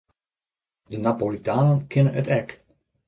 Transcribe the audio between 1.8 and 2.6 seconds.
kinne it ek.